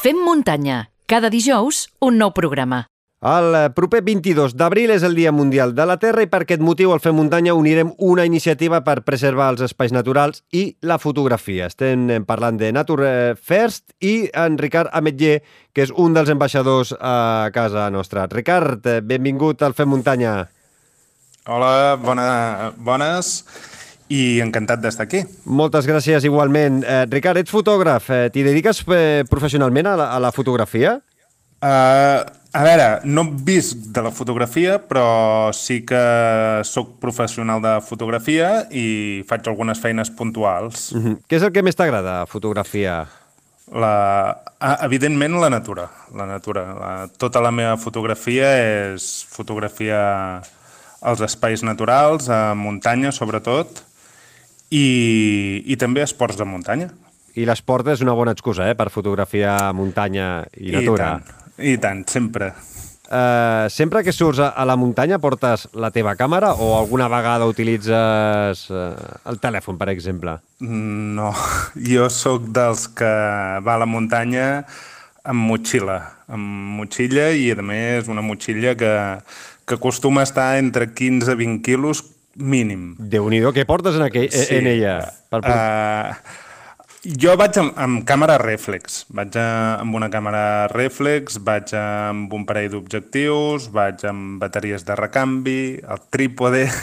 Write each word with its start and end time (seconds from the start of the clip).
Fem 0.00 0.16
muntanya. 0.16 0.88
Cada 1.04 1.28
dijous, 1.28 1.90
un 2.00 2.16
nou 2.16 2.30
programa. 2.32 2.86
El 3.20 3.52
eh, 3.52 3.64
proper 3.76 3.98
22 4.00 4.54
d'abril 4.56 4.88
és 4.94 5.02
el 5.04 5.12
Dia 5.12 5.28
Mundial 5.28 5.74
de 5.76 5.84
la 5.84 5.98
Terra 6.00 6.22
i 6.24 6.28
per 6.32 6.38
aquest 6.46 6.62
motiu 6.64 6.94
al 6.94 7.02
Fem 7.04 7.18
Muntanya 7.18 7.52
unirem 7.52 7.90
una 8.00 8.24
iniciativa 8.24 8.78
per 8.86 9.02
preservar 9.04 9.50
els 9.52 9.60
espais 9.66 9.92
naturals 9.92 10.40
i 10.56 10.62
la 10.88 10.96
fotografia. 10.96 11.66
Estem 11.68 12.06
eh, 12.08 12.16
parlant 12.24 12.56
de 12.56 12.70
Nature 12.72 13.10
First 13.36 13.92
i 14.00 14.14
en 14.32 14.56
Ricard 14.56 14.88
Ametller, 14.96 15.42
que 15.76 15.84
és 15.84 15.92
un 15.92 16.16
dels 16.16 16.32
ambaixadors 16.32 16.94
a 16.96 17.50
casa 17.52 17.90
nostra. 17.92 18.24
Ricard, 18.32 18.80
eh, 18.88 19.02
benvingut 19.04 19.60
al 19.60 19.76
Fem 19.76 19.92
Muntanya. 19.92 20.38
Hola, 21.44 22.00
bona, 22.00 22.72
bones 22.80 23.44
i 24.10 24.40
encantat 24.42 24.82
d'estar 24.82 25.06
aquí. 25.06 25.22
Moltes 25.46 25.86
gràcies 25.86 26.26
igualment. 26.26 26.82
Eh, 26.82 27.04
Ricard, 27.10 27.38
ets 27.38 27.54
fotògraf. 27.54 28.10
Eh, 28.10 28.26
T'hi 28.34 28.42
dediques 28.46 28.82
eh, 28.90 29.22
professionalment 29.30 29.86
a 29.86 29.96
la, 29.96 30.10
a 30.16 30.18
la 30.22 30.32
fotografia? 30.34 30.98
Uh, 31.60 32.24
a 32.56 32.62
veure, 32.64 32.86
no 33.04 33.22
visc 33.46 33.84
de 33.94 34.02
la 34.02 34.10
fotografia, 34.10 34.78
però 34.82 35.52
sí 35.54 35.82
que 35.86 36.00
sóc 36.66 36.96
professional 37.02 37.60
de 37.62 37.76
fotografia 37.86 38.64
i 38.72 39.22
faig 39.28 39.46
algunes 39.46 39.78
feines 39.78 40.10
puntuals. 40.10 40.90
Uh 40.90 41.02
-huh. 41.04 41.16
Què 41.28 41.36
és 41.36 41.42
el 41.42 41.52
que 41.52 41.62
més 41.62 41.76
t'agrada, 41.76 42.26
fotografia? 42.26 43.06
La, 43.72 44.42
evidentment, 44.82 45.38
la 45.38 45.50
natura. 45.50 45.88
La 46.16 46.26
natura. 46.26 46.74
La, 46.74 47.08
tota 47.16 47.40
la 47.40 47.52
meva 47.52 47.76
fotografia 47.76 48.48
és 48.92 49.24
fotografia 49.28 50.42
als 51.00 51.20
espais 51.20 51.62
naturals, 51.62 52.28
a 52.28 52.54
muntanya, 52.54 53.12
sobretot, 53.12 53.89
i, 54.70 55.62
i 55.66 55.76
també 55.76 56.04
esports 56.06 56.38
de 56.38 56.46
muntanya. 56.48 56.90
I 57.38 57.46
l'esport 57.46 57.90
és 57.92 58.02
una 58.02 58.14
bona 58.18 58.34
excusa, 58.34 58.66
eh?, 58.70 58.76
per 58.78 58.90
fotografiar 58.90 59.72
muntanya 59.76 60.46
i 60.58 60.74
natura. 60.74 61.14
I 61.20 61.30
tant. 61.30 61.36
I 61.60 61.76
tant, 61.78 62.04
sempre. 62.08 62.52
Uh, 63.10 63.66
sempre 63.66 64.04
que 64.06 64.12
surts 64.14 64.38
a 64.38 64.64
la 64.64 64.76
muntanya 64.78 65.16
portes 65.18 65.64
la 65.74 65.88
teva 65.90 66.12
càmera 66.14 66.52
o 66.62 66.76
alguna 66.78 67.08
vegada 67.10 67.48
utilitzes 67.50 68.62
uh, 68.70 68.92
el 69.26 69.40
telèfon, 69.42 69.74
per 69.80 69.88
exemple? 69.90 70.36
No, 70.62 71.32
jo 71.74 72.06
sóc 72.06 72.46
dels 72.54 72.86
que 72.94 73.10
va 73.66 73.74
a 73.74 73.82
la 73.82 73.90
muntanya 73.90 74.62
amb 75.26 75.42
motxilla, 75.50 75.98
amb 76.30 76.78
motxilla 76.78 77.32
i 77.34 77.50
a 77.50 77.66
més 77.66 78.06
una 78.06 78.22
motxilla 78.22 78.76
que, 78.78 78.94
que 79.66 79.80
acostuma 79.80 80.22
a 80.22 80.30
estar 80.30 80.52
entre 80.62 80.92
15 80.94 81.34
i 81.34 81.40
20 81.42 81.66
quilos 81.66 82.04
mínim. 82.36 82.94
Déu-n'hi-do, 82.98 83.52
què 83.56 83.66
portes 83.68 83.98
en, 83.98 84.06
aquell, 84.06 84.30
sí. 84.30 84.54
en 84.58 84.68
ella? 84.70 84.94
Per... 85.32 85.42
Uh, 85.44 86.14
jo 87.20 87.32
vaig 87.40 87.56
amb, 87.62 87.72
amb 87.80 88.02
càmera 88.08 88.36
reflex, 88.42 89.04
vaig 89.16 89.38
a, 89.40 89.46
amb 89.80 89.96
una 89.96 90.10
càmera 90.12 90.66
reflex, 90.74 91.38
vaig 91.40 91.72
amb 91.78 92.34
un 92.36 92.44
parell 92.48 92.74
d'objectius, 92.74 93.70
vaig 93.72 94.04
amb 94.10 94.42
bateries 94.42 94.86
de 94.86 94.98
recanvi, 95.00 95.62
el 95.80 96.04
trípode... 96.12 96.66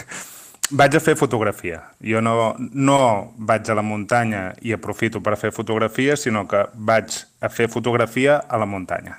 vaig 0.68 0.98
a 0.98 1.00
fer 1.00 1.16
fotografia. 1.16 1.80
Jo 2.04 2.20
no, 2.20 2.56
no 2.60 2.98
vaig 3.38 3.70
a 3.70 3.78
la 3.78 3.86
muntanya 3.86 4.50
i 4.68 4.74
aprofito 4.76 5.22
per 5.24 5.38
fer 5.40 5.54
fotografia, 5.56 6.18
sinó 6.20 6.44
que 6.48 6.66
vaig 6.74 7.22
a 7.40 7.50
fer 7.50 7.70
fotografia 7.72 8.42
a 8.44 8.60
la 8.60 8.68
muntanya. 8.68 9.16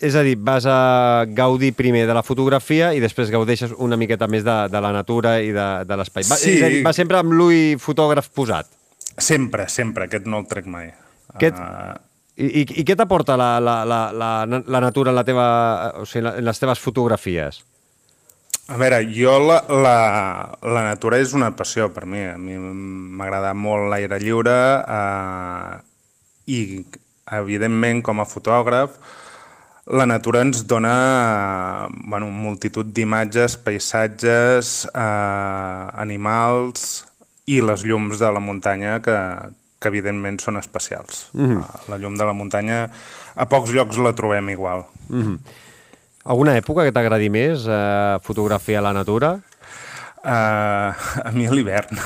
És 0.00 0.14
a 0.16 0.22
dir, 0.24 0.38
vas 0.40 0.64
a 0.64 1.26
gaudir 1.36 1.74
primer 1.76 2.06
de 2.08 2.14
la 2.16 2.22
fotografia 2.24 2.94
i 2.96 3.02
després 3.02 3.28
gaudeixes 3.32 3.74
una 3.76 3.98
miqueta 4.00 4.28
més 4.32 4.46
de, 4.46 4.56
de 4.72 4.80
la 4.80 4.94
natura 4.96 5.36
i 5.44 5.52
de, 5.52 5.68
de 5.84 5.98
l'espai. 6.00 6.24
Sí. 6.24 6.54
És 6.56 6.62
a 6.64 6.70
dir, 6.72 6.84
va 6.86 6.94
sempre 6.96 7.20
amb 7.20 7.34
l'ull 7.36 7.76
fotògraf 7.80 8.30
posat. 8.32 8.70
Sempre, 9.20 9.68
sempre, 9.68 10.08
aquest 10.08 10.24
no 10.24 10.40
el 10.40 10.48
trec 10.48 10.70
mai. 10.70 10.94
Aquest... 11.34 11.60
Uh... 11.60 11.98
I, 12.40 12.46
i, 12.46 12.62
I 12.80 12.84
què 12.88 12.94
t'aporta 12.96 13.34
la, 13.36 13.58
la, 13.60 13.82
la, 13.84 13.98
la, 14.16 14.30
la 14.48 14.80
natura 14.80 15.12
en, 15.12 15.18
la 15.18 15.26
teva, 15.28 15.44
o 16.00 16.06
sigui, 16.08 16.24
en 16.30 16.46
les 16.46 16.62
teves 16.62 16.80
fotografies? 16.80 17.60
A 18.70 18.78
veure, 18.80 19.02
jo 19.12 19.34
la, 19.42 19.58
la, 19.68 19.94
la 20.62 20.84
natura 20.86 21.18
és 21.20 21.34
una 21.36 21.50
passió 21.58 21.90
per 21.92 22.06
mi. 22.08 22.22
A 22.30 22.38
mi 22.40 22.56
m'agrada 22.56 23.50
molt 23.52 23.90
l'aire 23.92 24.16
lliure 24.22 24.56
eh, 24.80 25.74
i, 26.54 26.60
evidentment, 27.42 28.00
com 28.06 28.22
a 28.22 28.28
fotògraf, 28.30 28.96
la 29.90 30.06
natura 30.06 30.42
ens 30.46 30.64
dona 30.70 31.88
bueno, 32.06 32.30
multitud 32.30 32.86
d'imatges, 32.94 33.56
paisatges, 33.58 34.86
eh, 34.94 35.86
animals, 36.02 37.06
i 37.50 37.60
les 37.64 37.82
llums 37.86 38.20
de 38.20 38.30
la 38.30 38.42
muntanya 38.42 38.98
que, 39.02 39.16
que 39.80 39.90
evidentment 39.90 40.38
són 40.42 40.60
especials. 40.60 41.28
Mm 41.32 41.50
-hmm. 41.50 41.88
La 41.88 41.98
llum 41.98 42.16
de 42.16 42.24
la 42.24 42.32
muntanya 42.32 42.90
a 43.34 43.46
pocs 43.46 43.72
llocs 43.72 43.98
la 43.98 44.12
trobem 44.12 44.48
igual. 44.50 44.84
Mm 45.08 45.22
-hmm. 45.22 45.38
Alguna 46.24 46.56
època 46.56 46.84
que 46.84 46.92
t'agradi 46.92 47.30
més 47.30 47.66
eh, 47.66 48.18
fotografiar 48.22 48.82
la 48.82 48.92
natura? 48.92 49.40
Uh, 50.22 50.92
a 51.28 51.30
mi 51.32 51.48
l'hivern. 51.48 51.96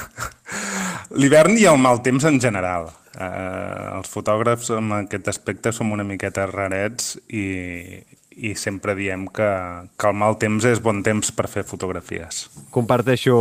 l'hivern 1.10 1.56
i 1.58 1.64
el 1.64 1.78
mal 1.78 2.00
temps 2.00 2.24
en 2.24 2.40
general. 2.40 2.92
Uh, 3.14 4.00
els 4.00 4.10
fotògrafs 4.10 4.72
en 4.74 4.90
aquest 4.96 5.28
aspecte 5.30 5.70
som 5.72 5.92
una 5.94 6.06
miqueta 6.06 6.48
rarets 6.50 7.14
i, 7.30 8.00
i 8.34 8.54
sempre 8.58 8.96
diem 8.98 9.28
que, 9.30 9.46
que 9.94 10.10
el 10.10 10.18
mal 10.18 10.34
temps 10.40 10.66
és 10.66 10.82
bon 10.82 11.02
temps 11.06 11.30
per 11.36 11.46
fer 11.50 11.62
fotografies. 11.68 12.48
Comparteixo 12.74 13.36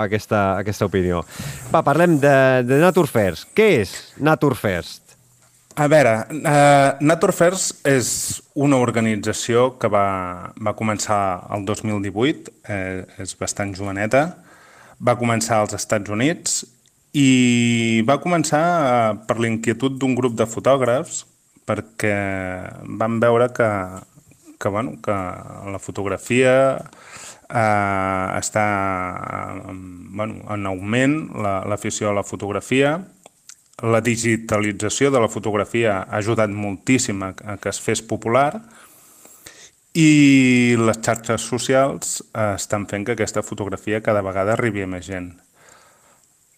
aquesta, 0.00 0.58
aquesta 0.60 0.90
opinió. 0.90 1.22
Va, 1.72 1.80
parlem 1.86 2.18
de, 2.20 2.36
de 2.68 2.80
Nature 2.82 3.08
First. 3.08 3.50
Què 3.56 3.70
és 3.80 3.96
Nature 4.20 4.58
First? 4.60 5.06
A 5.76 5.90
veure, 5.92 6.12
Nature 7.04 7.34
First 7.36 7.84
és 7.88 8.06
una 8.56 8.78
organització 8.80 9.74
que 9.76 9.90
va, 9.92 10.06
va 10.56 10.72
començar 10.76 11.18
el 11.52 11.66
2018, 11.68 12.54
eh, 12.72 13.02
és 13.20 13.34
bastant 13.36 13.74
joveneta, 13.76 14.22
va 14.96 15.18
començar 15.20 15.58
als 15.60 15.76
Estats 15.76 16.08
Units 16.08 16.62
i 17.16 18.02
va 18.08 18.18
començar 18.20 18.64
uh, 18.76 19.16
per 19.28 19.38
l'inquietud 19.40 19.96
d'un 19.96 20.14
grup 20.18 20.36
de 20.36 20.48
fotògrafs 20.50 21.24
perquè 21.66 22.16
van 23.00 23.16
veure 23.22 23.48
que 23.56 23.70
que, 24.58 24.68
bueno, 24.68 24.98
que 25.02 25.12
la 25.12 25.78
fotografia 25.78 26.78
eh, 27.48 28.26
està 28.40 28.66
bueno, 29.62 30.40
en 30.52 30.66
augment, 30.66 31.18
l'afició 31.68 32.08
la, 32.08 32.12
a 32.12 32.16
la 32.20 32.24
fotografia, 32.24 32.96
la 33.84 34.00
digitalització 34.00 35.10
de 35.12 35.20
la 35.20 35.28
fotografia 35.28 36.00
ha 36.02 36.20
ajudat 36.22 36.50
moltíssim 36.50 37.22
a, 37.22 37.34
a 37.44 37.56
que 37.60 37.68
es 37.68 37.80
fes 37.82 38.00
popular 38.00 38.62
i 39.96 40.76
les 40.80 41.00
xarxes 41.04 41.44
socials 41.44 42.22
eh, 42.32 42.54
estan 42.54 42.88
fent 42.88 43.04
que 43.04 43.16
aquesta 43.16 43.44
fotografia 43.44 44.00
cada 44.00 44.24
vegada 44.24 44.56
arribi 44.56 44.84
a 44.84 44.88
més 44.88 45.04
gent. 45.08 45.34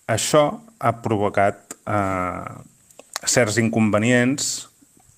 Això 0.08 0.44
ha 0.78 0.92
provocat 1.04 1.76
eh, 1.84 2.54
certs 3.28 3.58
inconvenients 3.60 4.68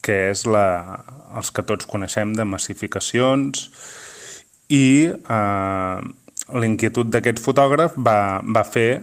que 0.03 0.17
és 0.31 0.47
la, 0.49 0.99
els 1.37 1.53
que 1.55 1.65
tots 1.67 1.87
coneixem 1.87 2.33
de 2.35 2.47
massificacions 2.49 3.69
i 4.73 5.11
eh, 5.13 5.99
l'inquietud 6.61 7.11
d'aquest 7.13 7.43
fotògraf 7.45 7.97
va, 7.99 8.41
va 8.43 8.65
fer 8.67 9.03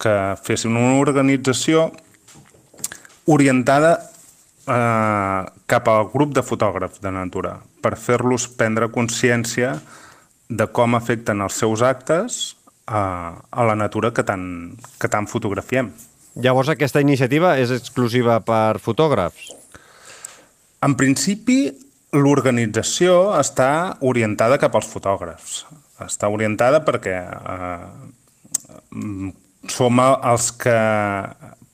que 0.00 0.14
fessin 0.44 0.76
una 0.76 0.98
organització 1.00 1.88
orientada 3.26 3.94
eh, 3.98 5.40
cap 5.66 5.88
al 5.88 6.10
grup 6.12 6.34
de 6.36 6.44
fotògrafs 6.44 7.02
de 7.02 7.12
natura 7.14 7.56
per 7.82 7.96
fer-los 8.00 8.48
prendre 8.58 8.90
consciència 8.92 9.78
de 10.48 10.66
com 10.76 10.94
afecten 10.94 11.40
els 11.44 11.56
seus 11.58 11.82
actes 11.82 12.54
a, 12.86 13.02
a 13.50 13.64
la 13.64 13.76
natura 13.78 14.12
que 14.12 14.24
tant, 14.26 14.74
que 15.00 15.08
tant 15.08 15.28
fotografiem. 15.30 15.90
Llavors 16.34 16.72
aquesta 16.72 17.02
iniciativa 17.04 17.54
és 17.62 17.70
exclusiva 17.74 18.40
per 18.42 18.80
fotògrafs? 18.82 19.52
En 20.84 20.96
principi, 20.98 21.70
l'organització 22.14 23.34
està 23.38 23.96
orientada 24.04 24.58
cap 24.62 24.74
als 24.76 24.90
fotògrafs. 24.90 25.64
Està 26.04 26.28
orientada 26.28 26.82
perquè 26.84 27.14
eh, 27.22 27.86
som 29.70 30.02
els 30.04 30.50
que 30.58 30.78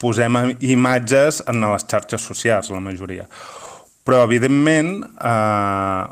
posem 0.01 0.39
imatges 0.65 1.43
en 1.51 1.65
les 1.65 1.85
xarxes 1.89 2.23
socials, 2.25 2.71
la 2.73 2.81
majoria. 2.85 3.27
Però, 4.07 4.23
evidentment, 4.25 4.95
eh, 5.05 6.05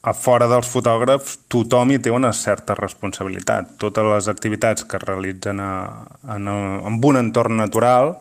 a 0.00 0.14
fora 0.16 0.46
dels 0.48 0.68
fotògrafs, 0.72 1.36
tothom 1.52 1.92
hi 1.92 1.98
té 2.00 2.12
una 2.12 2.32
certa 2.32 2.74
responsabilitat. 2.78 3.74
Totes 3.80 4.06
les 4.08 4.28
activitats 4.32 4.86
que 4.88 4.96
es 4.96 5.04
realitzen 5.04 5.60
a, 5.60 5.72
en, 6.36 6.48
en 6.48 7.00
un 7.04 7.20
entorn 7.20 7.58
natural 7.60 8.14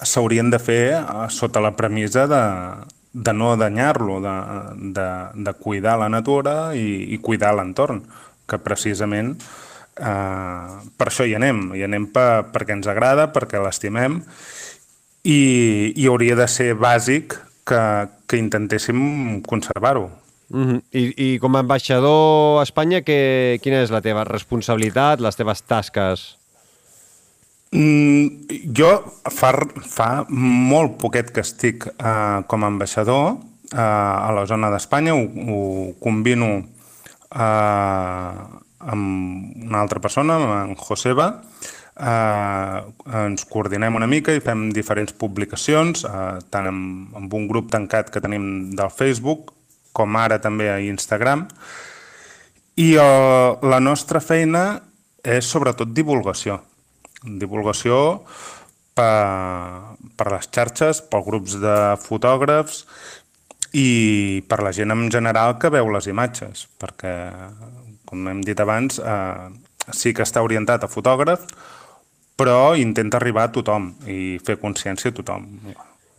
s'haurien 0.00 0.48
de 0.50 0.60
fer 0.60 0.84
eh, 0.96 1.26
sota 1.28 1.60
la 1.60 1.74
premissa 1.76 2.24
de, 2.30 2.42
de 3.12 3.36
no 3.36 3.52
danyar-lo, 3.60 4.18
de, 4.24 4.34
de, 4.96 5.08
de 5.44 5.54
cuidar 5.60 5.98
la 6.00 6.08
natura 6.08 6.72
i, 6.74 7.12
i 7.12 7.20
cuidar 7.20 7.52
l'entorn, 7.58 8.00
que 8.48 8.60
precisament 8.64 9.36
eh, 10.00 10.80
per 10.96 11.10
això 11.10 11.28
hi 11.28 11.36
anem, 11.36 11.74
hi 11.76 11.84
anem 11.84 12.08
per, 12.12 12.48
perquè 12.56 12.78
ens 12.78 12.88
agrada, 12.88 13.28
perquè 13.36 13.60
l'estimem 13.60 14.22
i, 15.28 15.92
i 15.92 16.08
hauria 16.08 16.40
de 16.40 16.48
ser 16.48 16.72
bàsic 16.72 17.36
que, 17.68 17.80
que 18.28 18.40
intentéssim 18.40 19.42
conservar-ho. 19.44 20.08
Mm 20.54 20.66
-hmm. 20.66 20.82
I, 20.92 21.34
I 21.34 21.38
com 21.38 21.56
a 21.56 21.58
ambaixador 21.58 22.60
a 22.60 22.62
Espanya, 22.62 23.02
que, 23.02 23.58
quina 23.62 23.82
és 23.82 23.90
la 23.90 24.00
teva 24.00 24.22
responsabilitat, 24.24 25.20
les 25.20 25.36
teves 25.36 25.62
tasques? 25.62 26.38
Mm, 27.72 28.46
jo 28.70 29.02
fa, 29.34 29.50
fa 29.82 30.24
molt 30.30 30.94
poquet 31.02 31.32
que 31.34 31.40
estic 31.40 31.88
eh, 31.98 32.42
com 32.46 32.62
a 32.62 32.66
ambaixador 32.70 33.36
eh, 33.72 33.78
a 34.28 34.30
la 34.30 34.46
zona 34.46 34.70
d'Espanya, 34.70 35.14
ho, 35.14 35.24
ho 35.26 35.94
combino 35.98 36.46
eh, 37.34 38.38
amb 38.78 39.66
una 39.66 39.80
altra 39.80 39.98
persona, 39.98 40.38
en 40.62 40.76
Joseba, 40.76 41.42
eh, 41.98 42.78
ens 43.24 43.44
coordinem 43.50 43.98
una 43.98 44.06
mica 44.06 44.30
i 44.30 44.44
fem 44.44 44.68
diferents 44.70 45.12
publicacions, 45.18 46.04
eh, 46.04 46.38
tant 46.48 46.70
amb, 46.70 47.10
amb 47.16 47.34
un 47.34 47.48
grup 47.50 47.74
tancat 47.74 48.14
que 48.14 48.22
tenim 48.22 48.70
del 48.76 48.94
Facebook, 48.94 49.53
com 49.94 50.18
ara 50.20 50.40
també 50.42 50.68
a 50.72 50.82
Instagram, 50.82 51.46
i 52.82 52.92
eh, 52.98 53.50
la 53.62 53.80
nostra 53.80 54.20
feina 54.20 54.66
és 55.24 55.46
sobretot 55.48 55.94
divulgació 55.94 56.58
divulgació 57.24 58.22
per, 58.94 59.96
per 60.16 60.30
les 60.32 60.48
xarxes, 60.52 61.02
per 61.02 61.24
grups 61.26 61.56
de 61.62 61.76
fotògrafs 62.04 62.84
i 63.74 64.44
per 64.48 64.60
la 64.62 64.72
gent 64.76 64.94
en 64.94 65.08
general 65.10 65.56
que 65.58 65.72
veu 65.72 65.90
les 65.90 66.06
imatges, 66.10 66.68
perquè, 66.78 67.14
com 68.06 68.28
hem 68.30 68.44
dit 68.46 68.60
abans, 68.60 69.00
eh, 69.00 69.48
sí 69.90 70.14
que 70.14 70.22
està 70.22 70.44
orientat 70.44 70.84
a 70.84 70.90
fotògraf, 70.90 71.48
però 72.38 72.74
intenta 72.78 73.18
arribar 73.18 73.48
a 73.48 73.54
tothom 73.54 73.92
i 74.10 74.38
fer 74.44 74.60
consciència 74.62 75.10
a 75.10 75.16
tothom. 75.16 75.48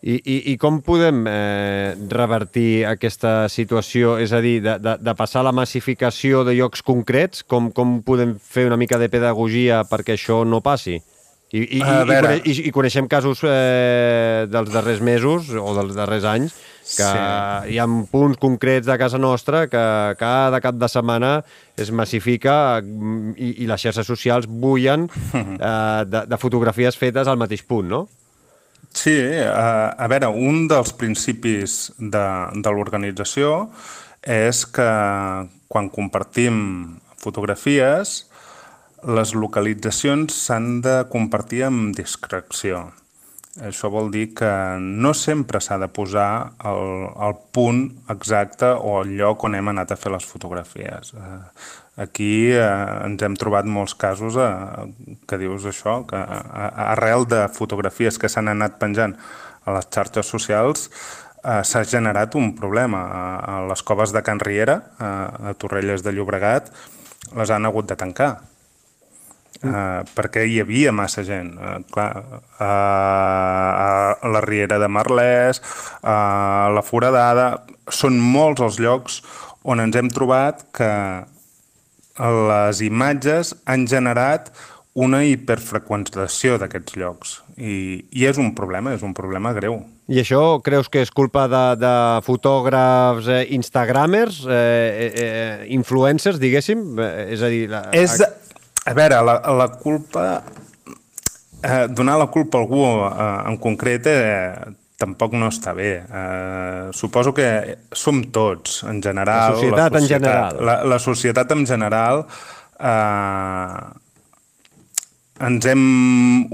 I, 0.05 0.19
i, 0.21 0.35
i 0.51 0.53
com 0.61 0.83
podem 0.85 1.23
eh, 1.25 1.95
revertir 2.13 2.85
aquesta 2.85 3.47
situació? 3.49 4.19
És 4.21 4.35
a 4.37 4.41
dir, 4.43 4.59
de, 4.61 4.75
de, 4.77 4.93
de 5.01 5.13
passar 5.17 5.41
la 5.41 5.53
massificació 5.55 6.43
de 6.45 6.53
llocs 6.59 6.85
concrets? 6.85 7.41
Com, 7.41 7.71
com 7.73 7.97
podem 8.05 8.35
fer 8.37 8.67
una 8.69 8.77
mica 8.77 8.99
de 9.01 9.09
pedagogia 9.09 9.81
perquè 9.89 10.13
això 10.13 10.43
no 10.45 10.61
passi? 10.61 10.99
I, 11.55 11.61
i, 11.61 11.79
i, 11.79 12.35
i, 12.51 12.53
i 12.67 12.71
coneixem 12.73 13.07
casos 13.09 13.41
eh, 13.47 14.45
dels 14.51 14.69
darrers 14.73 15.01
mesos 15.01 15.49
o 15.55 15.73
dels 15.77 15.93
darrers 15.97 16.25
anys 16.27 16.55
que 16.85 17.05
sí. 17.05 17.73
hi 17.73 17.77
ha 17.79 17.85
punts 18.11 18.37
concrets 18.41 18.85
de 18.85 18.97
casa 19.01 19.17
nostra 19.21 19.63
que 19.69 19.85
cada 20.19 20.59
cap 20.61 20.77
de 20.77 20.89
setmana 20.91 21.31
es 21.77 21.89
massifica 21.89 22.81
mm, 22.81 23.37
i, 23.37 23.49
i 23.63 23.69
les 23.69 23.87
xarxes 23.87 24.09
socials 24.09 24.49
bullen 24.49 25.07
eh, 25.33 26.05
de, 26.09 26.25
de 26.29 26.41
fotografies 26.41 26.97
fetes 26.97 27.29
al 27.29 27.41
mateix 27.41 27.65
punt, 27.65 27.89
no? 27.93 28.03
Sí, 28.95 29.15
a, 29.44 29.92
a 29.92 30.07
veure, 30.07 30.30
un 30.31 30.69
dels 30.71 30.94
principis 30.95 31.92
de, 32.00 32.25
de 32.63 32.71
l'organització 32.71 33.68
és 34.24 34.63
que 34.71 34.88
quan 35.68 35.89
compartim 35.92 36.56
fotografies, 37.19 38.21
les 39.06 39.33
localitzacions 39.36 40.33
s'han 40.47 40.80
de 40.86 41.01
compartir 41.12 41.65
amb 41.68 41.92
discreció. 41.97 42.88
Això 43.68 43.92
vol 43.92 44.09
dir 44.12 44.30
que 44.36 44.51
no 44.80 45.13
sempre 45.15 45.59
s'ha 45.63 45.77
de 45.80 45.91
posar 45.91 46.56
el, 46.68 47.06
el 47.27 47.36
punt 47.56 47.86
exacte 48.12 48.71
o 48.71 49.01
el 49.03 49.13
lloc 49.19 49.44
on 49.48 49.59
hem 49.59 49.71
anat 49.71 49.91
a 49.91 50.00
fer 50.00 50.12
les 50.15 50.27
fotografies. 50.27 51.13
Eh, 51.15 51.39
Aquí 51.95 52.51
eh, 52.51 52.63
ens 53.06 53.21
hem 53.24 53.36
trobat 53.39 53.68
molts 53.71 53.94
casos 53.95 54.36
eh, 54.36 54.47
que 55.27 55.39
dius 55.39 55.63
això, 55.69 56.01
que 56.09 56.19
eh, 56.19 56.39
arrel 56.92 57.24
de 57.31 57.45
fotografies 57.56 58.19
que 58.19 58.27
s'han 58.31 58.51
anat 58.51 58.75
penjant 58.81 59.15
a 59.63 59.77
les 59.77 59.88
xarxes 59.88 60.27
socials 60.27 60.89
eh, 60.89 61.62
s'ha 61.63 61.86
generat 61.88 62.36
un 62.36 62.51
problema. 62.57 63.06
A, 63.07 63.62
les 63.69 63.83
coves 63.88 64.12
de 64.12 64.24
Can 64.27 64.44
Riera, 64.44 64.81
a, 65.00 65.13
a 65.51 65.53
Torrelles 65.56 66.03
de 66.03 66.12
Llobregat, 66.12 66.68
les 67.36 67.50
han 67.50 67.65
hagut 67.65 67.88
de 67.88 67.98
tancar. 68.00 68.33
Uh, 69.63 70.03
perquè 70.13 70.44
hi 70.45 70.59
havia 70.59 70.91
massa 70.91 71.24
gent. 71.24 71.53
Uh, 71.56 71.77
clar, 71.89 72.09
uh, 72.59 72.65
a 72.68 74.30
la 74.30 74.41
Riera 74.44 74.77
de 74.83 74.89
Marlès, 74.91 75.62
a 76.03 76.69
la 76.75 76.83
Foradada... 76.86 77.53
Són 77.86 78.15
molts 78.18 78.63
els 78.65 78.80
llocs 78.81 79.19
on 79.62 79.77
ens 79.77 79.94
hem 79.94 80.07
trobat 80.09 80.63
que 80.74 80.88
les 82.19 82.81
imatges 82.85 83.56
han 83.67 83.88
generat 83.91 84.51
una 84.95 85.25
hiperfreqüentació 85.27 86.56
d'aquests 86.62 86.95
llocs 86.95 87.33
I, 87.59 88.06
i 88.15 88.23
és 88.27 88.39
un 88.39 88.53
problema, 88.56 88.94
és 88.95 89.03
un 89.03 89.13
problema 89.15 89.51
greu. 89.56 89.81
I 90.07 90.21
això 90.21 90.62
creus 90.63 90.88
que 90.91 91.01
és 91.03 91.12
culpa 91.12 91.47
de, 91.51 91.63
de 91.81 91.94
fotògrafs 92.23 93.27
eh, 93.31 93.41
instagramers, 93.57 94.44
eh, 94.45 94.56
eh, 94.56 95.09
eh, 95.25 95.65
influencers, 95.75 96.39
diguéssim? 96.39 96.83
Eh, 97.00 97.33
és 97.35 97.44
a 97.44 97.51
dir... 97.51 97.63
La, 97.71 97.81
és, 97.95 98.19
a 98.85 98.94
veure, 98.95 99.19
la, 99.25 99.39
la 99.59 99.67
culpa... 99.81 100.25
Eh, 101.65 101.88
donar 101.97 102.19
la 102.21 102.27
culpa 102.29 102.59
a 102.59 102.62
algú 102.62 102.83
eh, 102.85 103.29
en 103.50 103.59
concret 103.59 104.07
eh, 104.12 104.75
tampoc 104.97 105.36
no 105.36 105.50
està 105.51 105.74
bé. 105.75 105.92
Uh, 106.07 106.94
suposo 106.95 107.33
que 107.36 107.47
som 107.92 108.24
tots, 108.33 108.83
en 108.88 109.01
general... 109.03 109.56
La 109.56 109.59
societat, 109.59 109.92
la 109.92 110.00
societat 110.00 110.00
en 110.00 110.09
general. 110.09 110.59
La, 110.65 110.75
la 110.95 111.00
societat 111.03 111.53
en 111.56 111.65
general 111.68 112.24
uh, 112.25 113.94
ens 115.45 115.68
hem 115.68 115.86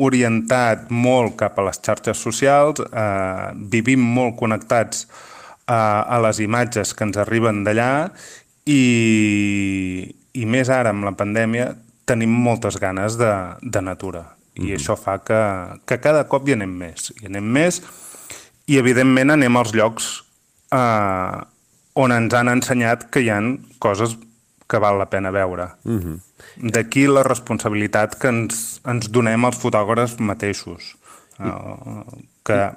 orientat 0.02 0.90
molt 0.90 1.38
cap 1.40 1.60
a 1.60 1.68
les 1.70 1.82
xarxes 1.86 2.18
socials, 2.18 2.82
uh, 2.82 3.52
vivim 3.54 4.02
molt 4.02 4.40
connectats 4.40 5.06
uh, 5.06 6.02
a 6.02 6.18
les 6.26 6.42
imatges 6.42 6.96
que 6.98 7.06
ens 7.06 7.22
arriben 7.22 7.62
d'allà 7.68 8.10
i, 8.66 8.82
i 10.34 10.46
més 10.50 10.70
ara 10.74 10.94
amb 10.96 11.06
la 11.06 11.14
pandèmia 11.18 11.72
tenim 12.10 12.34
moltes 12.34 12.80
ganes 12.82 13.18
de, 13.22 13.32
de 13.62 13.82
natura. 13.82 14.26
I 14.56 14.60
mm 14.60 14.66
-hmm. 14.66 14.76
això 14.76 14.98
fa 14.98 15.20
que, 15.24 15.42
que 15.86 16.00
cada 16.00 16.28
cop 16.28 16.48
hi 16.48 16.54
anem 16.54 16.70
més. 16.70 17.14
Hi 17.22 17.26
anem 17.26 17.44
més 17.44 17.82
i 18.68 18.78
evidentment 18.78 19.31
anem 19.31 19.58
als 19.58 19.74
llocs 19.74 20.10
eh, 20.72 21.38
on 21.94 22.12
ens 22.12 22.34
han 22.34 22.52
ensenyat 22.52 23.10
que 23.12 23.24
hi 23.24 23.31
han 23.34 23.54
coses 23.80 24.18
que 24.72 24.80
val 24.80 25.00
la 25.00 25.10
pena 25.12 25.31
veure. 25.31 25.72
Uh 25.84 25.92
mhm. 25.92 26.02
-huh. 26.02 26.19
D'aquí 26.74 27.08
la 27.08 27.24
responsabilitat 27.24 28.16
que 28.19 28.28
ens, 28.28 28.81
ens 28.86 29.10
donem 29.10 29.46
als 29.46 29.58
fotògrafs 29.58 30.19
mateixos. 30.19 30.96
Uh, 31.40 32.04
que 32.44 32.72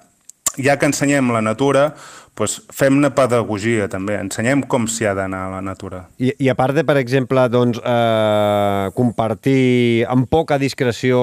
ja 0.60 0.76
que 0.78 0.88
ensenyem 0.90 1.32
la 1.34 1.42
natura, 1.44 1.92
pues, 2.34 2.56
fem-ne 2.74 3.10
pedagogia 3.14 3.86
també, 3.90 4.16
ensenyem 4.18 4.64
com 4.70 4.88
s'hi 4.90 5.06
ha 5.06 5.14
d'anar 5.16 5.44
a 5.46 5.52
la 5.54 5.60
natura. 5.64 6.04
I, 6.18 6.32
I 6.42 6.50
a 6.50 6.56
part 6.58 6.74
de, 6.76 6.84
per 6.86 6.96
exemple, 7.00 7.46
doncs, 7.52 7.78
eh, 7.78 8.90
compartir 8.96 10.04
amb 10.10 10.28
poca 10.30 10.58
discreció 10.58 11.20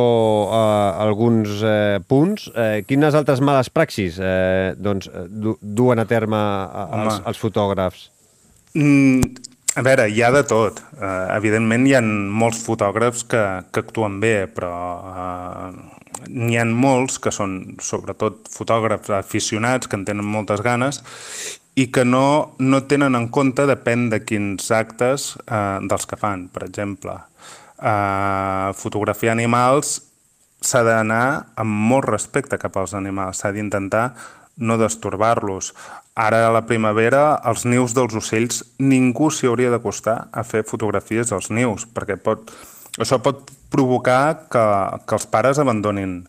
eh, 0.47 1.03
alguns 1.03 1.59
eh, 1.61 1.99
punts, 2.07 2.47
eh, 2.55 2.81
quines 2.87 3.17
altres 3.17 3.43
males 3.43 3.71
praxis 3.73 4.19
eh, 4.23 4.73
doncs, 4.79 5.11
du 5.27 5.57
duen 5.61 5.99
a 5.99 6.07
terme 6.07 6.41
els, 7.01 7.21
els 7.27 7.41
fotògrafs? 7.41 8.09
Mm, 8.71 9.35
a 9.75 9.83
veure, 9.87 10.07
hi 10.11 10.23
ha 10.23 10.31
de 10.35 10.43
tot. 10.47 10.81
Uh, 10.97 11.31
evidentment 11.37 11.85
hi 11.87 11.93
ha 11.95 12.01
molts 12.03 12.59
fotògrafs 12.65 13.23
que, 13.31 13.43
que 13.71 13.83
actuen 13.85 14.17
bé, 14.23 14.35
però 14.51 14.71
uh, 14.99 16.00
n'hi 16.27 16.57
han 16.59 16.73
molts 16.75 17.19
que 17.21 17.33
són 17.33 17.77
sobretot 17.81 18.49
fotògrafs 18.51 19.11
aficionats 19.17 19.87
que 19.87 19.97
en 19.99 20.05
tenen 20.05 20.27
moltes 20.27 20.63
ganes 20.65 21.01
i 21.79 21.87
que 21.91 22.03
no, 22.05 22.55
no 22.59 22.83
tenen 22.87 23.15
en 23.15 23.29
compte, 23.31 23.65
depèn 23.67 24.09
de 24.11 24.21
quins 24.25 24.71
actes 24.75 25.31
eh, 25.45 25.79
dels 25.87 26.07
que 26.07 26.19
fan. 26.19 26.49
Per 26.51 26.65
exemple, 26.67 27.15
eh, 27.79 28.69
fotografiar 28.77 29.37
animals 29.37 29.99
s'ha 30.61 30.83
d'anar 30.85 31.53
amb 31.57 31.87
molt 31.91 32.09
respecte 32.11 32.59
cap 32.61 32.75
als 32.77 32.93
animals, 32.93 33.41
s'ha 33.41 33.53
d'intentar 33.55 34.11
no 34.61 34.77
destorbar-los. 34.77 35.71
Ara 36.15 36.43
a 36.47 36.51
la 36.53 36.65
primavera, 36.67 37.39
els 37.47 37.63
nius 37.65 37.95
dels 37.97 38.13
ocells, 38.19 38.61
ningú 38.77 39.31
s'hi 39.31 39.47
hauria 39.49 39.71
d'acostar 39.71 40.27
a 40.31 40.43
fer 40.43 40.65
fotografies 40.67 41.31
dels 41.31 41.49
nius, 41.49 41.87
perquè 41.87 42.19
pot, 42.19 42.51
això 42.99 43.21
pot 43.23 43.49
provocar 43.71 44.47
que, 44.51 44.63
que 45.07 45.15
els 45.15 45.27
pares 45.31 45.59
abandonin 45.61 46.21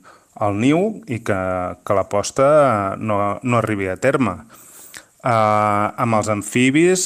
el 0.42 0.58
niu 0.58 0.82
i 1.10 1.20
que, 1.24 1.38
que 1.84 1.96
la 1.96 2.06
posta 2.10 2.96
no, 2.98 3.38
no 3.42 3.58
arribi 3.58 3.88
a 3.90 3.98
terme. 4.00 4.38
Uh, 5.22 5.92
amb 6.02 6.18
els 6.18 6.28
amfibis 6.32 7.04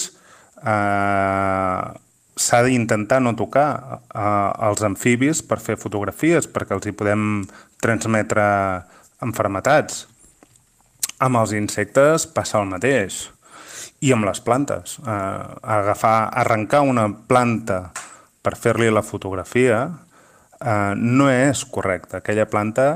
uh, 0.64 1.92
s'ha 2.36 2.60
d'intentar 2.64 3.18
no 3.20 3.34
tocar 3.36 3.68
uh, 4.08 4.68
els 4.68 4.84
amfibis 4.86 5.42
per 5.44 5.58
fer 5.60 5.76
fotografies 5.80 6.48
perquè 6.48 6.76
els 6.76 6.88
hi 6.88 6.94
podem 6.96 7.44
transmetre 7.82 8.46
enfermetats. 9.24 10.06
Amb 11.20 11.40
els 11.40 11.56
insectes 11.56 12.28
passa 12.28 12.60
el 12.60 12.68
mateix. 12.68 13.26
I 14.04 14.12
amb 14.12 14.28
les 14.28 14.40
plantes. 14.44 14.98
Uh, 15.00 15.56
agafar, 15.64 16.28
arrencar 16.36 16.82
una 16.84 17.08
planta 17.08 17.86
per 18.46 18.54
fer-li 18.54 18.86
la 18.94 19.02
fotografia 19.02 19.82
eh, 20.60 20.94
no 20.94 21.28
és 21.32 21.64
correcte. 21.74 22.20
Aquella 22.20 22.46
planta 22.46 22.88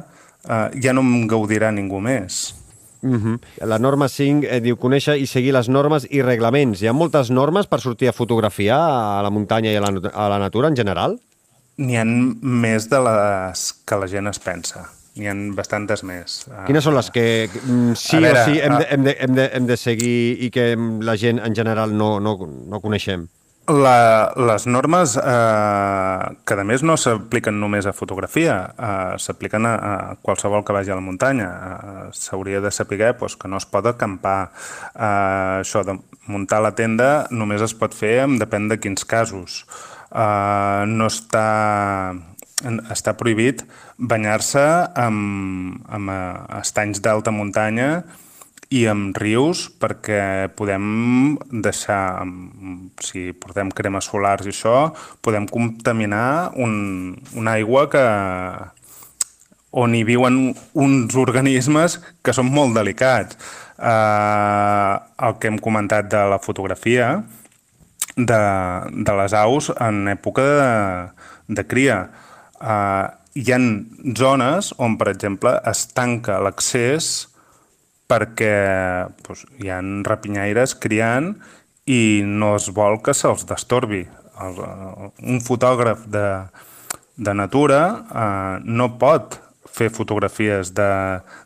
eh, 0.47 0.67
ja 0.83 0.95
no 0.95 1.03
en 1.03 1.27
gaudirà 1.31 1.73
ningú 1.75 1.99
més. 2.01 2.55
Uh 3.03 3.17
-huh. 3.17 3.39
La 3.65 3.79
norma 3.79 4.09
5 4.09 4.45
eh, 4.47 4.61
diu 4.61 4.77
conèixer 4.77 5.17
i 5.17 5.27
seguir 5.27 5.53
les 5.53 5.69
normes 5.69 6.07
i 6.11 6.23
reglaments. 6.23 6.83
Hi 6.83 6.87
ha 6.89 6.93
moltes 6.93 7.31
normes 7.31 7.67
per 7.67 7.81
sortir 7.81 8.09
a 8.09 8.13
fotografiar 8.13 8.79
a 9.19 9.23
la 9.23 9.31
muntanya 9.31 9.73
i 9.73 9.77
a 9.77 9.81
la, 9.81 10.11
a 10.13 10.29
la 10.29 10.39
natura 10.39 10.69
en 10.69 10.77
general? 10.77 11.19
N'hi 11.79 11.97
ha 11.97 12.05
més 12.05 12.89
de 12.91 12.99
les 13.01 13.73
que 13.87 13.97
la 13.97 14.07
gent 14.07 14.29
es 14.29 14.39
pensa. 14.39 14.91
N'hi 15.17 15.27
ha 15.29 15.35
bastantes 15.57 16.03
més. 16.05 16.47
Quines 16.67 16.85
són 16.85 16.95
les 16.95 17.11
que 17.11 17.49
mm, 17.65 17.95
sí 17.95 18.17
A 18.17 18.21
veure, 18.21 18.41
o 18.41 18.45
sí 18.45 18.61
hem 18.61 18.79
de, 18.79 18.85
a- 18.85 18.89
hem, 18.91 19.05
de, 19.05 19.17
hem, 19.19 19.35
de, 19.35 19.51
hem 19.53 19.67
de 19.67 19.77
seguir 19.77 20.37
i 20.45 20.51
que 20.51 20.77
la 21.01 21.17
gent 21.17 21.41
en 21.41 21.55
general 21.55 21.97
no, 21.97 22.21
no, 22.21 22.37
no 22.67 22.81
coneixem? 22.81 23.29
La, 23.71 24.33
les 24.35 24.67
normes, 24.67 25.13
eh, 25.17 26.37
que 26.45 26.57
a 26.59 26.65
més 26.67 26.83
no 26.83 26.97
s'apliquen 26.99 27.55
només 27.61 27.87
a 27.87 27.93
fotografia, 27.95 28.55
eh, 28.75 29.19
s'apliquen 29.23 29.67
a, 29.69 29.75
a 29.75 29.93
qualsevol 30.27 30.65
que 30.67 30.75
vagi 30.75 30.91
a 30.91 30.97
la 30.99 31.05
muntanya. 31.05 31.49
Eh, 31.51 32.07
S'hauria 32.17 32.61
de 32.61 32.73
saber 32.75 33.13
pues, 33.19 33.37
que 33.37 33.49
no 33.49 33.61
es 33.63 33.67
pot 33.71 33.87
acampar. 33.87 34.51
Eh, 34.95 35.61
això 35.61 35.85
de 35.87 36.01
muntar 36.27 36.63
la 36.65 36.75
tenda 36.75 37.29
només 37.31 37.63
es 37.63 37.75
pot 37.75 37.95
fer 37.95 38.25
en 38.25 38.39
depèn 38.41 38.67
de 38.69 38.81
quins 38.83 39.05
casos. 39.05 39.63
Eh, 40.11 40.85
no 40.91 41.07
està, 41.07 42.17
està 42.91 43.15
prohibit 43.15 43.63
banyar-se 43.99 44.67
amb, 44.99 45.79
amb 45.87 46.11
eh, 46.11 46.59
estanys 46.59 47.05
d'alta 47.05 47.31
muntanya 47.31 48.03
i 48.71 48.85
amb 48.87 49.17
rius 49.19 49.65
perquè 49.83 50.49
podem 50.55 51.37
deixar, 51.51 52.23
amb- 52.23 52.93
si 53.03 53.33
portem 53.33 53.73
cremes 53.75 54.07
solars 54.07 54.47
i 54.47 54.53
això, 54.55 54.93
podem 55.23 55.49
contaminar 55.51 56.53
un, 56.55 57.17
una 57.35 57.57
aigua 57.59 57.89
que, 57.91 58.05
on 59.71 59.95
hi 59.95 60.03
viuen 60.07 60.55
uns 60.75 61.17
organismes 61.19 61.99
que 62.23 62.35
són 62.35 62.51
molt 62.51 62.75
delicats. 62.75 63.39
Eh, 63.79 64.95
el 65.27 65.37
que 65.39 65.51
hem 65.51 65.59
comentat 65.63 66.11
de 66.11 66.25
la 66.31 66.39
fotografia, 66.43 67.23
de, 68.17 68.41
de 68.91 69.15
les 69.23 69.35
aus 69.35 69.71
en 69.79 70.09
època 70.11 70.45
de, 70.45 71.55
de 71.57 71.67
cria. 71.67 72.03
Uh, 72.61 73.09
hi 73.39 73.47
ha 73.55 73.59
zones 74.19 74.73
on, 74.77 74.99
per 75.01 75.09
exemple, 75.13 75.55
es 75.71 75.87
tanca 75.95 76.41
l'accés 76.43 77.30
perquè 78.11 78.55
doncs, 79.25 79.47
hi 79.63 79.71
ha 79.71 79.81
rapinyaires 80.07 80.75
criant 80.83 81.35
i 81.91 82.23
no 82.27 82.55
es 82.59 82.71
vol 82.75 83.01
que 83.05 83.15
se'ls 83.17 83.47
destorbi. 83.49 84.05
El, 84.41 84.59
un 85.29 85.41
fotògraf 85.45 86.07
de, 86.11 86.27
de 87.17 87.35
natura 87.37 87.83
eh, 88.09 88.57
no 88.65 88.95
pot 89.01 89.39
fer 89.71 89.91
fotografies 89.95 90.73
de, 90.75 90.91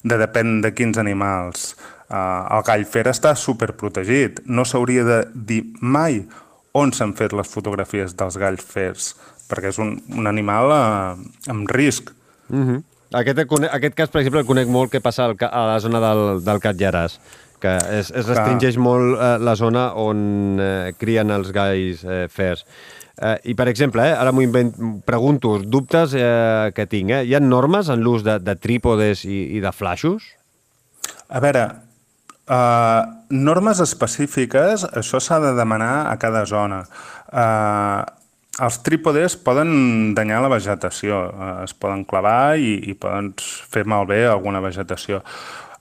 de 0.03 0.19
depèn 0.21 0.61
de 0.65 0.73
quins 0.77 0.99
animals. 1.01 1.75
Eh, 2.09 2.17
el 2.17 2.65
gall 2.67 2.87
fer 2.89 3.07
està 3.11 3.35
superprotegit. 3.39 4.45
No 4.47 4.67
s'hauria 4.69 5.05
de 5.07 5.21
dir 5.35 5.63
mai 5.81 6.23
on 6.75 6.91
s'han 6.93 7.15
fet 7.19 7.35
les 7.37 7.51
fotografies 7.51 8.17
dels 8.19 8.39
galls 8.41 8.65
fers, 8.67 9.13
perquè 9.51 9.71
és 9.71 9.79
un, 9.83 9.95
un 10.19 10.31
animal 10.31 10.73
eh, 10.75 11.51
amb 11.55 11.71
risc. 11.71 12.11
Uh 12.51 12.65
-huh. 12.67 12.83
Aquest, 13.21 13.41
aquest 13.71 13.97
cas, 13.97 14.11
per 14.11 14.23
exemple, 14.23 14.43
el 14.43 14.49
conec 14.49 14.69
molt 14.71 14.93
que 14.93 15.03
passa 15.05 15.29
al, 15.29 15.37
a 15.39 15.65
la 15.73 15.79
zona 15.83 16.03
del, 16.03 16.25
del 16.45 16.61
Catllàràs, 16.63 17.19
que 17.63 17.77
es, 17.99 18.11
es 18.11 18.27
restringeix 18.29 18.77
molt 18.81 19.15
eh, 19.17 19.31
la 19.41 19.55
zona 19.57 19.89
on 20.01 20.61
eh, 20.61 20.93
crien 21.01 21.33
els 21.35 21.53
galls 21.55 22.05
eh, 22.05 22.27
fers. 22.33 22.67
Eh, 23.15 23.37
I, 23.53 23.55
per 23.55 23.69
exemple, 23.71 24.03
eh, 24.03 24.17
ara 24.19 24.33
m'ho 24.35 24.45
pregunto, 25.07 25.57
dubtes 25.63 26.17
eh, 26.19 26.73
que 26.75 26.89
tinc, 26.91 27.15
eh? 27.15 27.23
hi 27.29 27.37
ha 27.37 27.43
normes 27.43 27.89
en 27.93 28.03
l'ús 28.03 28.27
de, 28.27 28.41
de 28.43 28.57
trípodes 28.59 29.25
i, 29.29 29.45
i 29.57 29.63
de 29.63 29.73
flaixos? 29.73 30.33
A 31.31 31.41
veure, 31.43 31.65
uh, 32.51 33.01
normes 33.31 33.81
específiques, 33.85 34.85
això 34.99 35.21
s'ha 35.23 35.41
de 35.43 35.55
demanar 35.57 36.11
a 36.11 36.19
cada 36.21 36.45
zona. 36.49 36.83
Uh, 37.31 38.03
els 38.63 38.79
trípodes 38.87 39.35
poden 39.41 40.15
danyar 40.15 40.43
la 40.45 40.53
vegetació, 40.53 41.25
uh, 41.33 41.51
es 41.65 41.75
poden 41.75 42.05
clavar 42.07 42.57
i, 42.61 42.77
i 42.91 42.95
poden 42.95 43.33
fer 43.41 43.85
malbé 43.89 44.25
alguna 44.29 44.63
vegetació. 44.63 45.23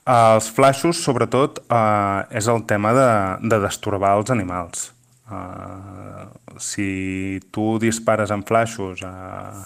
Els 0.10 0.50
flaixos, 0.51 1.00
sobretot, 1.00 1.62
uh, 1.72 2.25
és 2.34 2.50
el 2.51 2.65
tema 2.68 2.92
de, 2.98 3.10
de 3.53 3.62
destorbar 3.63 4.18
els 4.18 4.34
animals. 4.34 4.89
Uh, 5.32 6.27
si 6.60 7.39
tu 7.56 7.77
dispares 7.82 8.34
amb 8.34 8.46
flaixos 8.46 9.01
uh, 9.08 9.63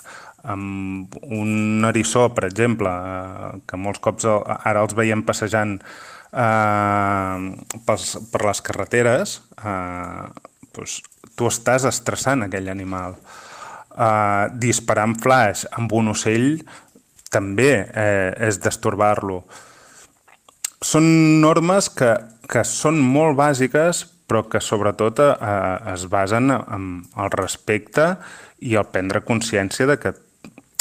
amb 0.48 1.18
un 1.34 1.88
eriçó, 1.90 2.28
per 2.36 2.46
exemple, 2.48 2.92
uh, 2.92 3.58
que 3.68 3.80
molts 3.82 4.04
cops 4.04 4.28
el, 4.30 4.46
ara 4.70 4.86
els 4.86 4.96
veiem 4.98 5.26
passejant 5.26 5.80
uh, 5.80 7.50
pels, 7.88 8.14
per 8.32 8.46
les 8.46 8.64
carreteres, 8.70 9.40
uh, 9.64 10.30
doncs, 10.78 11.02
tu 11.38 11.48
estàs 11.48 11.86
estressant 11.86 12.48
aquell 12.48 12.68
animal. 12.74 13.16
Uh, 13.98 14.50
disparar 14.54 15.08
amb 15.08 15.18
flaix 15.22 15.64
amb 15.74 15.94
un 15.98 16.12
ocell 16.12 16.60
també 17.34 17.72
eh, 17.82 18.34
és 18.48 18.60
destorbar-lo. 18.64 19.42
Són 20.84 21.08
normes 21.42 21.90
que, 21.92 22.12
que 22.48 22.64
són 22.68 23.00
molt 23.02 23.38
bàsiques, 23.40 24.06
però 24.28 24.44
que 24.52 24.62
sobretot 24.64 25.22
eh, 25.24 25.32
es 25.94 26.06
basen 26.12 26.52
en 26.54 26.92
el 27.18 27.34
respecte 27.34 28.14
i 28.60 28.76
el 28.78 28.88
prendre 28.92 29.24
consciència 29.26 29.88
de 29.90 29.98
que, 30.02 30.14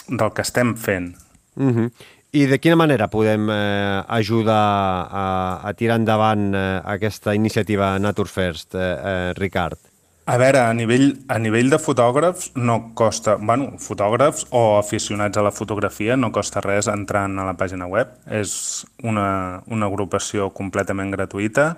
del 0.09 0.35
que 0.35 0.45
estem 0.45 0.75
fent. 0.77 1.15
Uh 1.57 1.73
-huh. 1.73 1.91
I 2.33 2.47
de 2.47 2.59
quina 2.59 2.77
manera 2.77 3.09
podem 3.09 3.49
eh, 3.51 4.03
ajudar 4.09 5.09
a, 5.11 5.61
a 5.65 5.73
tirar 5.73 5.97
endavant 5.97 6.55
eh, 6.55 6.81
aquesta 6.85 7.35
iniciativa 7.35 7.99
Nature 7.99 8.29
First, 8.29 8.75
eh, 8.75 8.81
eh, 8.81 9.33
Ricard? 9.37 9.79
A 10.27 10.41
veure, 10.43 10.59
a 10.59 10.73
nivell, 10.75 11.13
a 11.31 11.37
nivell 11.39 11.69
de 11.71 11.79
fotògrafs 11.79 12.49
no 12.59 12.91
costa... 12.99 13.37
bueno, 13.39 13.77
fotògrafs 13.79 14.49
o 14.51 14.75
aficionats 14.75 15.39
a 15.39 15.45
la 15.47 15.53
fotografia 15.55 16.17
no 16.19 16.33
costa 16.35 16.59
res 16.65 16.89
entrant 16.91 17.39
a 17.39 17.45
la 17.47 17.55
pàgina 17.55 17.87
web. 17.87 18.11
És 18.27 18.83
una, 19.07 19.63
una 19.71 19.87
agrupació 19.87 20.49
completament 20.51 21.13
gratuïta 21.15 21.77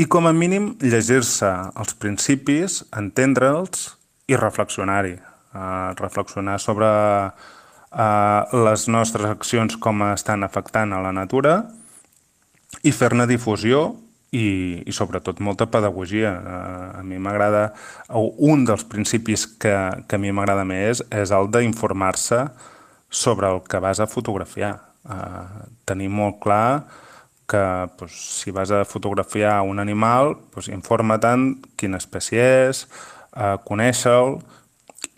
i 0.00 0.06
com 0.08 0.24
a 0.24 0.32
mínim 0.32 0.70
llegir-se 0.80 1.50
els 1.76 1.92
principis, 2.00 2.78
entendre'ls 2.96 3.90
i 4.24 4.40
reflexionar-hi. 4.40 5.18
Uh, 5.54 5.92
reflexionar 6.00 6.56
sobre 6.58 6.88
uh, 6.88 8.64
les 8.64 8.88
nostres 8.88 9.28
accions 9.28 9.76
com 9.76 10.00
estan 10.08 10.48
afectant 10.48 10.96
a 10.96 11.02
la 11.04 11.12
natura 11.12 11.58
i 12.82 12.90
fer-ne 12.90 13.28
difusió 13.28 13.90
i, 14.34 14.82
i 14.82 14.92
sobretot 14.92 15.40
molta 15.44 15.68
pedagogia. 15.70 16.32
Uh, 16.34 16.98
a 16.98 17.02
mi 17.06 17.20
m'agrada, 17.22 17.68
un 18.14 18.64
dels 18.66 18.84
principis 18.90 19.46
que, 19.46 19.74
que 20.08 20.18
a 20.18 20.20
mi 20.20 20.34
m'agrada 20.34 20.66
més 20.68 21.04
és 21.14 21.34
el 21.34 21.50
d'informar-se 21.54 22.42
sobre 23.14 23.50
el 23.52 23.62
que 23.68 23.80
vas 23.82 24.02
a 24.02 24.10
fotografiar. 24.10 24.74
Uh, 25.04 25.68
tenir 25.86 26.10
molt 26.10 26.40
clar 26.42 26.84
que 27.46 27.62
pues, 27.98 28.16
si 28.40 28.50
vas 28.50 28.70
a 28.72 28.84
fotografiar 28.88 29.60
un 29.62 29.78
animal, 29.78 30.34
pues, 30.50 30.70
informa-te'n 30.72 31.50
quina 31.76 32.00
espècie 32.00 32.44
és, 32.68 32.86
uh, 33.36 33.56
conèixer-lo, 33.68 34.40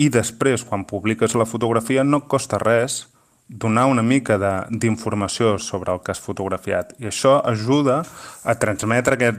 i 0.03 0.11
després, 0.13 0.65
quan 0.67 0.85
publiques 0.85 1.33
la 1.39 1.47
fotografia, 1.49 2.03
no 2.05 2.27
costa 2.29 2.59
res 2.61 3.07
donar 3.49 3.87
una 3.87 4.03
mica 4.03 4.39
d'informació 4.71 5.57
sobre 5.59 5.93
el 5.93 6.01
que 6.03 6.13
has 6.13 6.21
fotografiat. 6.23 6.95
I 6.99 7.11
això 7.13 7.39
ajuda 7.47 8.03
a 8.45 8.55
transmetre 8.59 9.15
aquest, 9.15 9.39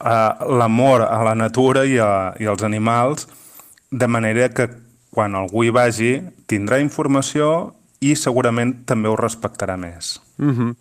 uh, 0.00 0.56
l'amor 0.58 1.06
a 1.06 1.22
la 1.24 1.34
natura 1.38 1.86
i, 1.86 1.98
a, 1.98 2.34
i 2.42 2.46
als 2.46 2.66
animals, 2.66 3.28
de 3.90 4.08
manera 4.10 4.50
que 4.50 4.68
quan 5.14 5.38
algú 5.38 5.64
hi 5.64 5.72
vagi 5.72 6.12
tindrà 6.50 6.80
informació 6.82 7.72
i 8.04 8.16
segurament 8.18 8.82
també 8.84 9.08
ho 9.08 9.16
respectarà 9.16 9.76
més. 9.80 10.18
Uh 10.38 10.52
-huh. 10.52 10.74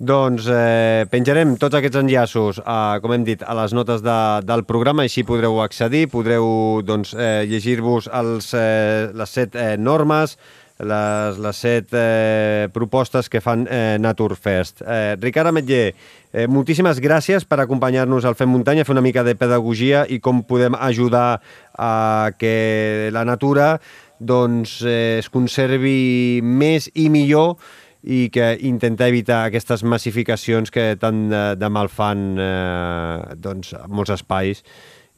Doncs 0.00 0.46
eh, 0.48 1.04
penjarem 1.12 1.58
tots 1.60 1.76
aquests 1.76 1.98
enllaços, 2.00 2.62
a, 2.64 2.98
com 3.02 3.12
hem 3.12 3.24
dit, 3.24 3.42
a 3.44 3.52
les 3.58 3.74
notes 3.76 4.00
de, 4.00 4.40
del 4.48 4.62
programa, 4.64 5.02
així 5.02 5.26
podreu 5.28 5.60
accedir, 5.60 6.06
podreu 6.08 6.80
doncs, 6.88 7.12
eh, 7.12 7.44
llegir-vos 7.44 8.08
eh, 8.08 9.10
les 9.12 9.28
set 9.28 9.54
eh, 9.54 9.76
normes, 9.76 10.38
les, 10.86 11.38
les 11.38 11.56
set 11.56 11.94
eh, 11.96 12.68
propostes 12.72 13.28
que 13.28 13.40
fan 13.44 13.66
eh, 13.70 13.96
Naturfest. 14.00 14.82
Eh, 14.82 15.16
Ricard 15.20 15.50
Ametller, 15.50 15.94
eh, 16.32 16.46
moltíssimes 16.48 17.00
gràcies 17.02 17.46
per 17.48 17.60
acompanyar-nos 17.64 18.24
al 18.24 18.36
Fem 18.38 18.50
Muntanya, 18.50 18.86
fer 18.88 18.96
una 18.96 19.04
mica 19.04 19.24
de 19.26 19.36
pedagogia 19.38 20.06
i 20.08 20.20
com 20.20 20.42
podem 20.46 20.76
ajudar 20.78 21.40
a 21.78 22.30
que 22.38 23.10
la 23.12 23.24
natura 23.28 23.74
doncs, 24.20 24.80
eh, 24.84 25.18
es 25.20 25.30
conservi 25.32 26.40
més 26.44 26.90
i 26.94 27.08
millor 27.12 27.56
i 28.00 28.30
que 28.32 28.54
intentar 28.64 29.10
evitar 29.12 29.42
aquestes 29.44 29.84
massificacions 29.84 30.72
que 30.72 30.94
tant 31.00 31.26
de, 31.28 31.42
de 31.60 31.68
mal 31.68 31.90
fan 31.92 32.32
eh, 32.40 33.36
doncs, 33.36 33.74
molts 33.88 34.14
espais 34.16 34.64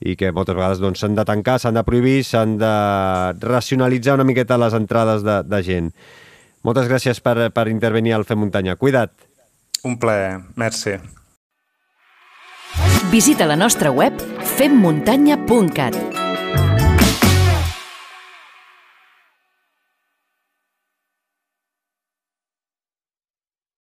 i 0.05 0.17
que 0.19 0.33
moltes 0.35 0.57
vegades 0.59 0.83
doncs, 0.83 1.03
s'han 1.03 1.17
de 1.19 1.25
tancar, 1.29 1.59
s'han 1.63 1.79
de 1.79 1.85
prohibir, 1.87 2.23
s'han 2.27 2.57
de 2.61 2.73
racionalitzar 3.43 4.19
una 4.19 4.27
miqueta 4.29 4.61
les 4.61 4.75
entrades 4.79 5.25
de, 5.27 5.41
de 5.47 5.63
gent. 5.67 5.93
Moltes 6.63 6.89
gràcies 6.91 7.23
per, 7.23 7.51
per 7.55 7.67
intervenir 7.71 8.15
al 8.15 8.27
Fem 8.27 8.39
Muntanya. 8.43 8.77
Cuida't. 8.79 9.15
Un 9.83 9.99
plaer, 9.99 10.39
merci. 10.55 10.99
Visita 13.11 13.47
la 13.47 13.59
nostra 13.59 13.91
web 13.91 14.17
femmuntanya.cat 14.57 16.22